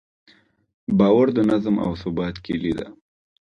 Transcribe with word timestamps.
باور 0.99 1.27
د 1.37 1.39
نظم 1.51 1.75
او 1.85 1.91
ثبات 2.01 2.35
کیلي 2.45 2.73
ده. 2.79 2.87